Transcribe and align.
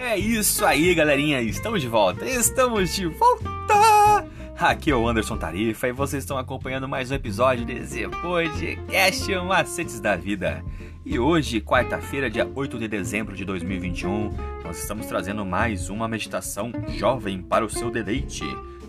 É 0.00 0.16
isso 0.16 0.64
aí, 0.64 0.94
galerinha. 0.94 1.40
Estamos 1.40 1.80
de 1.82 1.88
volta. 1.88 2.24
Estamos 2.24 2.94
de 2.94 3.06
volta. 3.06 4.24
Aqui 4.56 4.92
é 4.92 4.94
o 4.94 5.08
Anderson 5.08 5.36
Tarifa 5.36 5.88
e 5.88 5.92
vocês 5.92 6.22
estão 6.22 6.38
acompanhando 6.38 6.88
mais 6.88 7.10
um 7.10 7.14
episódio 7.16 7.66
desse 7.66 8.06
podcast 8.08 9.34
Macetes 9.44 9.98
da 9.98 10.14
Vida. 10.14 10.64
E 11.04 11.18
hoje, 11.18 11.60
quarta-feira, 11.60 12.30
dia 12.30 12.48
8 12.54 12.78
de 12.78 12.86
dezembro 12.86 13.34
de 13.34 13.44
2021, 13.44 14.30
nós 14.62 14.78
estamos 14.78 15.06
trazendo 15.06 15.44
mais 15.44 15.90
uma 15.90 16.06
meditação 16.06 16.70
jovem 16.96 17.42
para 17.42 17.64
o 17.64 17.70
seu 17.70 17.90
deleite, 17.90 18.44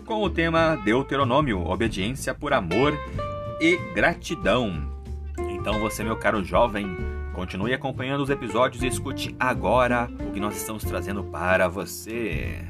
com 0.06 0.22
o 0.22 0.30
tema 0.30 0.76
Deuteronômio, 0.84 1.66
obediência 1.66 2.32
por 2.32 2.52
amor 2.52 2.96
e 3.60 3.76
gratidão. 3.94 4.88
Então, 5.50 5.80
você, 5.80 6.04
meu 6.04 6.16
caro 6.16 6.44
jovem, 6.44 6.96
continue 7.34 7.72
acompanhando 7.72 8.22
os 8.22 8.30
episódios 8.30 8.82
e 8.82 8.86
escute 8.86 9.34
agora 9.38 10.08
o 10.28 10.32
que 10.32 10.40
nós 10.40 10.56
estamos 10.56 10.84
trazendo 10.84 11.24
para 11.24 11.68
você. 11.68 12.64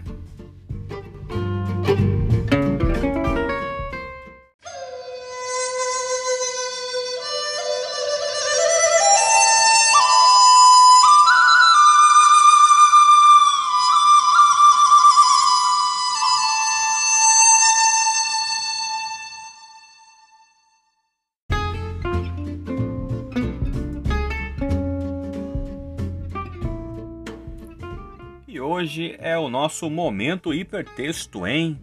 Hoje 28.70 29.16
é 29.18 29.36
o 29.36 29.48
nosso 29.48 29.90
momento 29.90 30.54
hipertexto, 30.54 31.44
hein? 31.44 31.80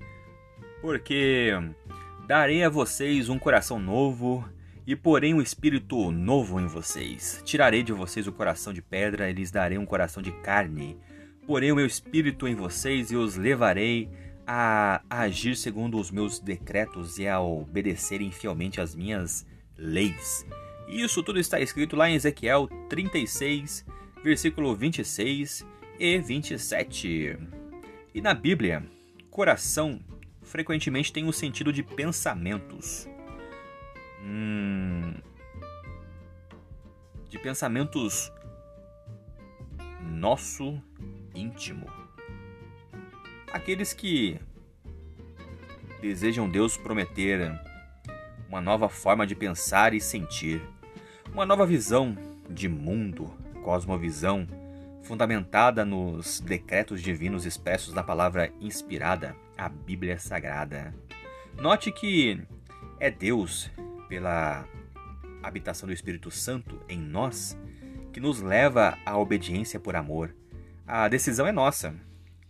Porque 0.80 1.52
darei 2.26 2.64
a 2.64 2.70
vocês 2.70 3.28
um 3.28 3.38
coração 3.38 3.78
novo 3.78 4.48
e 4.86 4.96
porém 4.96 5.34
um 5.34 5.42
espírito 5.42 6.12
novo 6.14 6.62
em 6.62 6.66
vocês. 6.66 7.42
Tirarei 7.44 7.84
de 7.84 7.92
vocês 7.92 8.26
o 8.26 8.32
coração 8.32 8.72
de 8.72 8.82
pedra 8.82 9.30
e 9.30 9.34
lhes 9.34 9.52
darei 9.52 9.78
um 9.78 9.86
coração 9.86 10.24
de 10.24 10.32
carne. 10.32 10.98
Porém 11.46 11.74
o 11.74 11.76
meu 11.76 11.86
espírito 11.86 12.48
em 12.48 12.56
vocês 12.56 13.12
e 13.12 13.18
os 13.18 13.36
levarei 13.36 14.10
a 14.48 15.02
agir 15.10 15.58
segundo 15.58 16.00
os 16.00 16.10
meus 16.10 16.40
decretos 16.40 17.20
e 17.20 17.28
a 17.28 17.42
obedecerem 17.42 18.32
fielmente 18.32 18.80
às 18.80 18.96
minhas 18.96 19.46
leis. 19.78 20.46
Isso 20.88 21.22
tudo 21.22 21.38
está 21.38 21.60
escrito 21.60 21.98
lá 21.98 22.10
em 22.10 22.16
Ezequiel 22.16 22.70
36, 22.88 23.86
versículo 24.24 24.74
26 24.74 25.66
e 26.00 26.20
27. 26.20 27.38
E 28.14 28.22
na 28.22 28.34
Bíblia, 28.34 28.84
coração 29.30 30.00
frequentemente 30.42 31.12
tem 31.12 31.28
o 31.28 31.34
sentido 31.34 31.74
de 31.74 31.84
pensamentos. 31.84 33.08
Hum, 34.22 35.14
de 37.30 37.38
pensamentos 37.40 38.32
nosso 40.02 40.82
íntimo. 41.36 41.88
Aqueles 43.52 43.94
que 43.94 44.40
desejam 46.02 46.50
Deus 46.50 46.78
prometer 46.78 47.60
uma 48.48 48.62
nova 48.62 48.88
forma 48.88 49.28
de 49.28 49.36
pensar 49.36 49.94
e 49.94 50.00
sentir, 50.00 50.62
uma 51.34 51.46
nova 51.46 51.66
visão 51.66 52.18
de 52.50 52.70
mundo, 52.70 53.26
cosmovisão 53.64 54.48
fundamentada 55.08 55.86
nos 55.86 56.42
decretos 56.42 57.02
divinos 57.02 57.46
expressos 57.46 57.94
na 57.94 58.04
palavra 58.04 58.52
inspirada, 58.60 59.38
a 59.58 59.70
Bíblia 59.70 60.20
Sagrada. 60.20 60.94
Note 61.58 61.94
que 61.94 62.42
é 63.00 63.10
Deus, 63.10 63.72
pela 64.10 64.68
habitação 65.42 65.88
do 65.88 65.94
Espírito 65.94 66.30
Santo 66.30 66.82
em 66.90 67.00
nós, 67.00 67.58
que 68.12 68.20
nos 68.20 68.42
leva 68.42 68.98
à 69.06 69.18
obediência 69.18 69.80
por 69.80 69.96
amor. 69.96 70.36
A 70.86 71.08
decisão 71.08 71.48
é 71.48 71.54
nossa, 71.54 71.96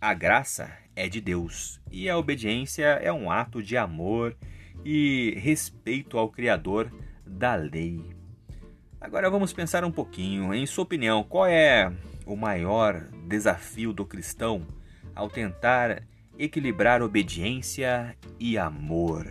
a 0.01 0.15
graça 0.15 0.75
é 0.95 1.07
de 1.07 1.21
Deus 1.21 1.79
e 1.91 2.09
a 2.09 2.17
obediência 2.17 2.85
é 2.85 3.13
um 3.13 3.29
ato 3.29 3.61
de 3.61 3.77
amor 3.77 4.35
e 4.83 5.35
respeito 5.37 6.17
ao 6.17 6.27
Criador 6.27 6.91
da 7.23 7.53
lei. 7.53 8.03
Agora 8.99 9.29
vamos 9.29 9.53
pensar 9.53 9.85
um 9.85 9.91
pouquinho. 9.91 10.55
Em 10.55 10.65
sua 10.65 10.85
opinião, 10.85 11.23
qual 11.23 11.45
é 11.45 11.93
o 12.27 12.35
maior 12.35 13.07
desafio 13.25 13.93
do 13.93 14.05
cristão 14.05 14.67
ao 15.15 15.29
tentar 15.29 16.03
equilibrar 16.37 17.01
obediência 17.01 18.15
e 18.39 18.57
amor. 18.57 19.25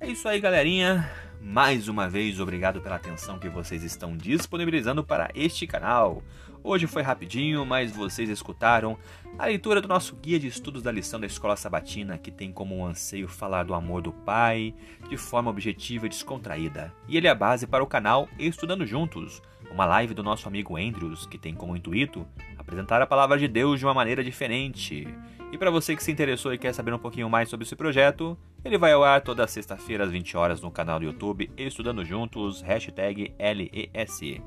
É 0.00 0.08
isso 0.08 0.28
aí, 0.28 0.40
galerinha. 0.40 1.10
Mais 1.42 1.88
uma 1.88 2.08
vez, 2.08 2.40
obrigado 2.40 2.80
pela 2.80 2.96
atenção 2.96 3.38
que 3.38 3.48
vocês 3.48 3.82
estão 3.82 4.16
disponibilizando 4.16 5.04
para 5.04 5.30
este 5.34 5.66
canal. 5.66 6.22
Hoje 6.62 6.88
foi 6.88 7.02
rapidinho, 7.02 7.64
mas 7.64 7.92
vocês 7.92 8.28
escutaram 8.28 8.98
a 9.38 9.46
leitura 9.46 9.80
do 9.80 9.86
nosso 9.86 10.16
guia 10.16 10.40
de 10.40 10.48
estudos 10.48 10.82
da 10.82 10.90
lição 10.90 11.20
da 11.20 11.26
Escola 11.26 11.56
Sabatina, 11.56 12.18
que 12.18 12.32
tem 12.32 12.50
como 12.50 12.84
anseio 12.84 13.28
falar 13.28 13.62
do 13.62 13.74
amor 13.74 14.02
do 14.02 14.12
Pai 14.12 14.74
de 15.08 15.16
forma 15.16 15.50
objetiva 15.50 16.06
e 16.06 16.08
descontraída. 16.08 16.92
E 17.06 17.16
ele 17.16 17.28
é 17.28 17.30
a 17.30 17.34
base 17.34 17.66
para 17.66 17.84
o 17.84 17.86
canal 17.86 18.28
Estudando 18.36 18.84
Juntos, 18.84 19.40
uma 19.76 19.84
live 19.84 20.14
do 20.14 20.22
nosso 20.22 20.48
amigo 20.48 20.74
Andrews, 20.74 21.26
que 21.26 21.36
tem 21.36 21.54
como 21.54 21.76
intuito 21.76 22.26
apresentar 22.56 23.02
a 23.02 23.06
palavra 23.06 23.38
de 23.38 23.46
Deus 23.46 23.78
de 23.78 23.84
uma 23.84 23.92
maneira 23.92 24.24
diferente. 24.24 25.06
E 25.52 25.58
para 25.58 25.70
você 25.70 25.94
que 25.94 26.02
se 26.02 26.10
interessou 26.10 26.54
e 26.54 26.56
quer 26.56 26.72
saber 26.72 26.94
um 26.94 26.98
pouquinho 26.98 27.28
mais 27.28 27.50
sobre 27.50 27.66
esse 27.66 27.76
projeto, 27.76 28.38
ele 28.64 28.78
vai 28.78 28.94
ao 28.94 29.04
ar 29.04 29.20
toda 29.20 29.46
sexta-feira 29.46 30.04
às 30.04 30.10
20 30.10 30.34
horas 30.34 30.62
no 30.62 30.70
canal 30.70 30.98
do 30.98 31.04
YouTube 31.04 31.50
Estudando 31.58 32.02
Juntos, 32.06 32.62
hashtag 32.62 33.34
LES. 33.38 34.40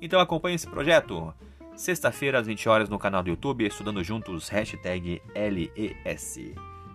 Então 0.00 0.20
acompanhe 0.20 0.54
esse 0.54 0.68
projeto. 0.68 1.34
Sexta-feira 1.74 2.38
às 2.38 2.46
20 2.46 2.68
horas 2.68 2.88
no 2.88 2.96
canal 2.96 3.24
do 3.24 3.30
YouTube 3.30 3.66
Estudando 3.66 4.04
Juntos, 4.04 4.48
hashtag 4.48 5.20
LES. 5.34 6.38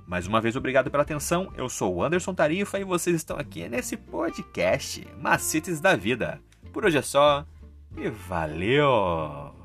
Mais 0.08 0.28
uma 0.28 0.40
vez, 0.40 0.56
obrigado 0.56 0.90
pela 0.90 1.04
atenção. 1.04 1.52
Eu 1.58 1.68
sou 1.68 1.94
o 1.94 2.04
Anderson 2.04 2.34
Tarifa 2.34 2.80
e 2.80 2.86
vocês 2.86 3.18
estão 3.18 3.36
aqui 3.38 3.68
nesse 3.68 3.98
podcast 3.98 5.06
Macetes 5.20 5.82
da 5.82 5.98
Vida. 5.98 6.40
Por 6.72 6.86
hoje 6.86 6.98
é 6.98 7.02
só 7.02 7.46
e 7.98 8.10
valeu! 8.10 9.61